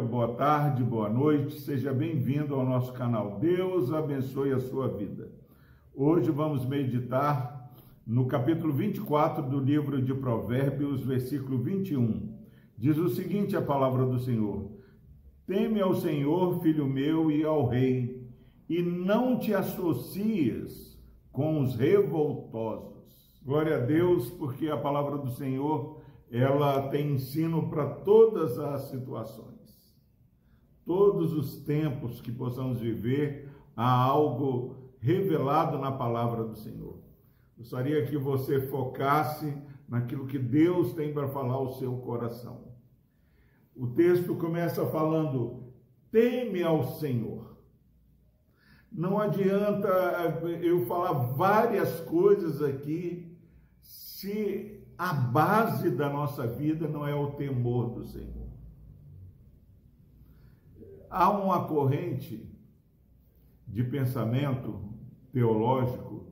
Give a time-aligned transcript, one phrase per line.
[0.00, 3.38] boa tarde, boa noite, seja bem-vindo ao nosso canal.
[3.38, 5.30] Deus abençoe a sua vida.
[5.94, 7.70] Hoje vamos meditar
[8.06, 12.34] no capítulo 24 do livro de Provérbios, versículo 21.
[12.78, 14.70] Diz o seguinte: a palavra do Senhor:
[15.46, 18.26] Teme ao Senhor, filho meu, e ao Rei,
[18.68, 20.98] e não te associes
[21.30, 23.40] com os revoltosos.
[23.44, 29.59] Glória a Deus, porque a palavra do Senhor ela tem ensino para todas as situações.
[30.90, 36.98] Todos os tempos que possamos viver, há algo revelado na palavra do Senhor.
[37.56, 39.56] Gostaria que você focasse
[39.88, 42.72] naquilo que Deus tem para falar ao seu coração.
[43.72, 45.72] O texto começa falando:
[46.10, 47.56] teme ao Senhor.
[48.90, 49.88] Não adianta
[50.60, 53.38] eu falar várias coisas aqui
[53.80, 58.40] se a base da nossa vida não é o temor do Senhor.
[61.10, 62.48] Há uma corrente
[63.66, 64.80] de pensamento
[65.32, 66.26] teológico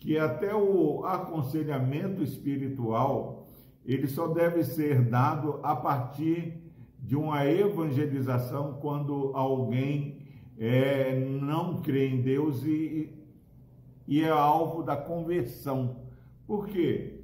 [0.00, 3.46] que até o aconselhamento espiritual
[3.84, 6.62] ele só deve ser dado a partir
[6.98, 10.22] de uma evangelização quando alguém
[10.58, 13.12] é, não crê em Deus e,
[14.06, 15.96] e é alvo da conversão.
[16.46, 17.20] Por quê?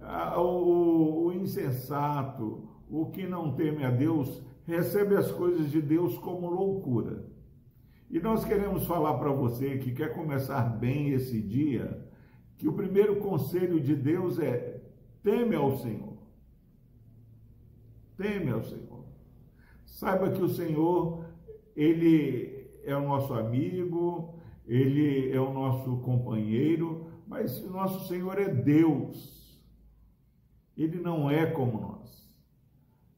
[0.00, 6.18] Ah, o, o insensato, o que não teme a Deus, recebe as coisas de Deus
[6.18, 7.24] como loucura.
[8.10, 12.04] E nós queremos falar para você que quer começar bem esse dia,
[12.56, 14.82] que o primeiro conselho de Deus é:
[15.22, 16.16] teme ao Senhor.
[18.16, 19.04] Teme ao Senhor.
[19.84, 21.24] Saiba que o Senhor,
[21.74, 24.34] ele é o nosso amigo,
[24.66, 29.60] ele é o nosso companheiro, mas o nosso Senhor é Deus.
[30.76, 32.25] Ele não é como nós.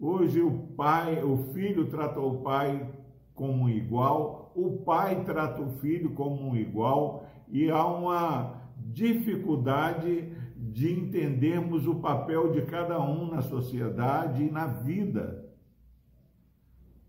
[0.00, 2.88] Hoje o pai, o filho trata o pai
[3.34, 10.32] como um igual, o pai trata o filho como um igual e há uma dificuldade
[10.56, 15.48] de entendermos o papel de cada um na sociedade e na vida.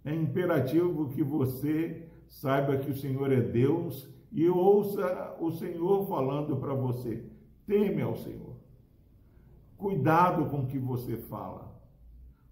[0.03, 6.57] É imperativo que você saiba que o Senhor é Deus e ouça o Senhor falando
[6.57, 7.23] para você.
[7.67, 8.55] Teme ao Senhor.
[9.77, 11.68] Cuidado com o que você fala.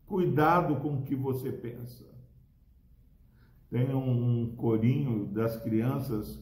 [0.08, 2.06] Cuidado com o que você pensa.
[3.70, 6.42] Tem um corinho das crianças.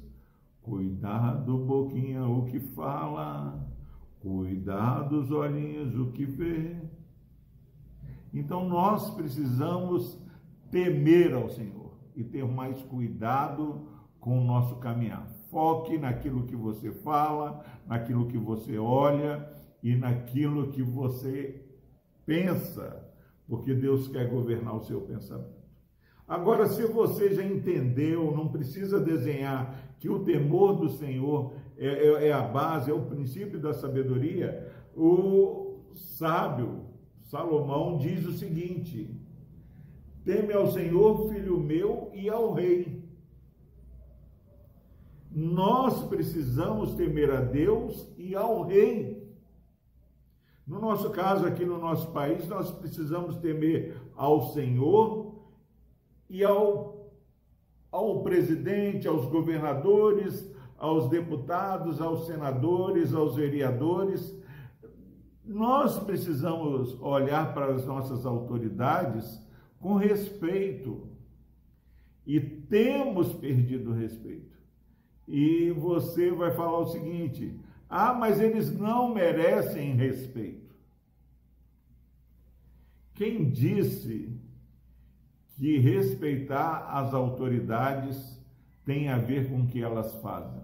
[0.61, 3.67] Cuidado, boquinha, o que fala.
[4.19, 6.75] Cuidado, os olhinhos, o que vê.
[8.31, 10.19] Então nós precisamos
[10.69, 13.87] temer ao Senhor e ter mais cuidado
[14.19, 15.27] com o nosso caminhar.
[15.49, 19.51] Foque naquilo que você fala, naquilo que você olha
[19.81, 21.63] e naquilo que você
[22.25, 23.05] pensa,
[23.47, 25.65] porque Deus quer governar o seu pensamento.
[26.27, 32.27] Agora, se você já entendeu, não precisa desenhar que o temor do Senhor é, é,
[32.29, 36.85] é a base, é o princípio da sabedoria, o sábio
[37.25, 39.09] Salomão diz o seguinte:
[40.23, 43.03] teme ao Senhor, filho meu, e ao rei.
[45.31, 49.25] Nós precisamos temer a Deus e ao rei.
[50.65, 55.35] No nosso caso, aqui no nosso país, nós precisamos temer ao Senhor
[56.27, 57.11] e ao,
[57.91, 64.35] ao presidente, aos governadores, aos deputados, aos senadores, aos vereadores.
[65.43, 69.39] Nós precisamos olhar para as nossas autoridades
[69.79, 71.07] com respeito
[72.25, 74.55] e temos perdido respeito.
[75.27, 77.59] E você vai falar o seguinte:
[77.89, 80.75] ah, mas eles não merecem respeito.
[83.13, 84.37] Quem disse
[85.55, 88.41] que respeitar as autoridades
[88.83, 90.63] tem a ver com o que elas fazem?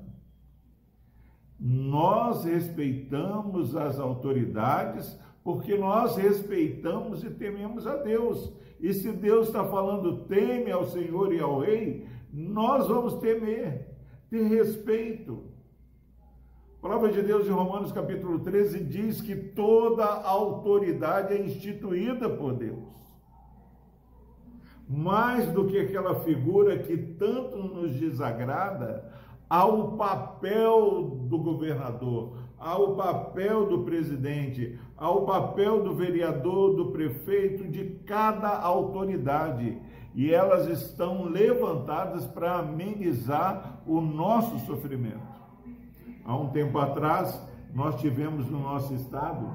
[1.59, 8.52] Nós respeitamos as autoridades porque nós respeitamos e tememos a Deus.
[8.79, 13.88] E se Deus está falando teme ao Senhor e ao Rei, nós vamos temer,
[14.29, 15.51] ter respeito.
[16.82, 22.54] A palavra de Deus em Romanos capítulo 13 diz que toda autoridade é instituída por
[22.54, 22.90] Deus.
[24.90, 29.14] Mais do que aquela figura que tanto nos desagrada,
[29.48, 36.76] há o papel do governador, há o papel do presidente, há o papel do vereador,
[36.76, 39.80] do prefeito, de cada autoridade.
[40.16, 45.31] E elas estão levantadas para amenizar o nosso sofrimento.
[46.23, 47.41] Há um tempo atrás,
[47.73, 49.50] nós tivemos no nosso estado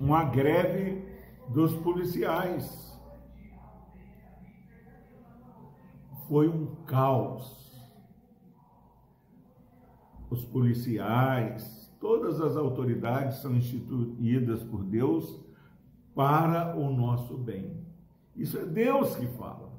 [0.00, 1.04] uma greve
[1.48, 2.86] dos policiais.
[6.28, 7.64] foi um caos.
[10.28, 15.40] Os policiais, todas as autoridades são instituídas por Deus
[16.14, 17.86] para o nosso bem.
[18.34, 19.72] Isso é Deus que fala.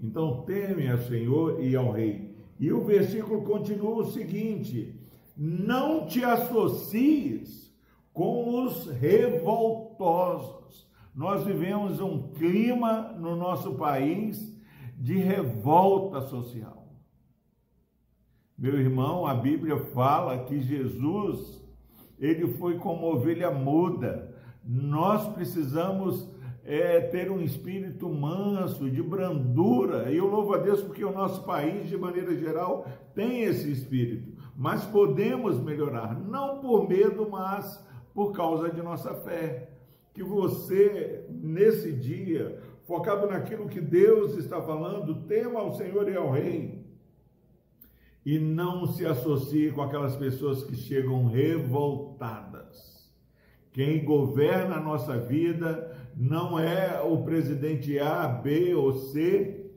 [0.00, 2.33] Então teme ao Senhor e ao Rei.
[2.58, 4.98] E o versículo continua o seguinte:
[5.36, 7.72] não te associes
[8.12, 10.88] com os revoltosos.
[11.14, 14.56] Nós vivemos um clima no nosso país
[14.96, 16.88] de revolta social.
[18.56, 21.60] Meu irmão, a Bíblia fala que Jesus,
[22.18, 24.32] ele foi como ovelha muda.
[24.64, 26.28] Nós precisamos
[26.64, 30.10] é, ter um espírito manso, de brandura.
[30.10, 34.32] E eu louvo a Deus porque o nosso país, de maneira geral, tem esse espírito.
[34.56, 37.84] Mas podemos melhorar, não por medo, mas
[38.14, 39.70] por causa de nossa fé.
[40.14, 46.30] Que você, nesse dia, focado naquilo que Deus está falando, tema ao Senhor e ao
[46.30, 46.82] Rei.
[48.24, 53.12] E não se associe com aquelas pessoas que chegam revoltadas.
[53.72, 59.70] Quem governa a nossa vida não é o presidente A, B ou C,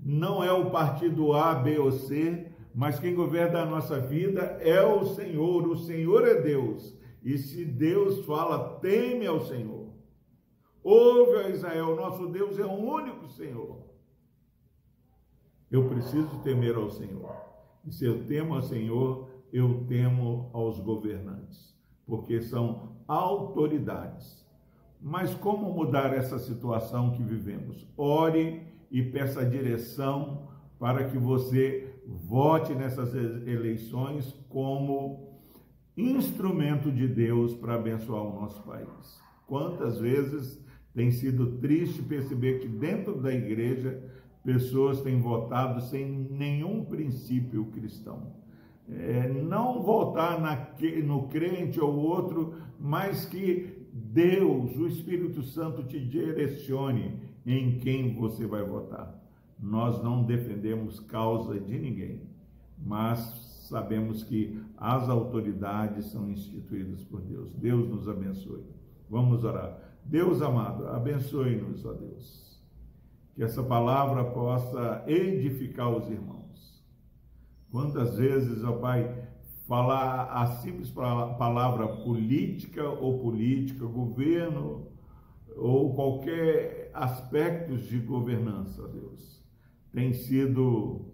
[0.00, 4.82] não é o partido A, B ou C, mas quem governa a nossa vida é
[4.82, 6.96] o Senhor, o Senhor é Deus.
[7.22, 9.92] E se Deus fala, teme ao Senhor.
[10.82, 13.78] Ouve a Israel, nosso Deus é o único Senhor.
[15.70, 17.36] Eu preciso temer ao Senhor.
[17.84, 21.76] E se eu temo ao Senhor, eu temo aos governantes,
[22.06, 24.41] porque são autoridades
[25.02, 27.86] mas como mudar essa situação que vivemos?
[27.96, 35.40] Ore e peça direção para que você vote nessas eleições como
[35.96, 39.20] instrumento de Deus para abençoar o nosso país.
[39.46, 40.64] Quantas vezes
[40.94, 44.02] tem sido triste perceber que dentro da igreja
[44.44, 48.34] pessoas têm votado sem nenhum princípio cristão.
[48.88, 50.68] É, não votar na,
[51.04, 58.46] no crente ou outro, mas que Deus, o Espírito Santo, te direcione em quem você
[58.46, 59.20] vai votar.
[59.60, 62.22] Nós não defendemos causa de ninguém,
[62.78, 63.18] mas
[63.68, 67.52] sabemos que as autoridades são instituídas por Deus.
[67.52, 68.64] Deus nos abençoe.
[69.10, 69.78] Vamos orar.
[70.04, 72.60] Deus amado, abençoe-nos, ó Deus.
[73.34, 76.82] Que essa palavra possa edificar os irmãos.
[77.70, 79.28] Quantas vezes, ó Pai,
[79.72, 84.86] falar a simples palavra política ou política, governo
[85.56, 89.42] ou qualquer aspecto de governança, Deus,
[89.90, 91.06] tem sido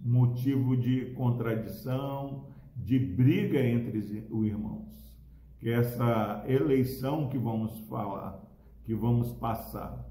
[0.00, 3.98] motivo de contradição, de briga entre
[4.30, 5.14] os irmãos.
[5.58, 8.42] Que essa eleição que vamos falar,
[8.84, 10.08] que vamos passar,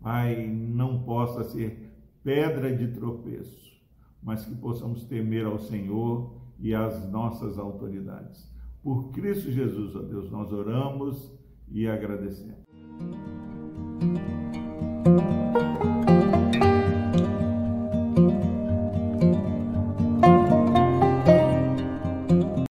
[0.00, 1.92] Pai, não possa ser
[2.22, 3.82] pedra de tropeço,
[4.22, 8.50] mas que possamos temer ao Senhor e as nossas autoridades.
[8.82, 11.36] Por Cristo Jesus, ó Deus, nós oramos
[11.68, 12.62] e agradecemos.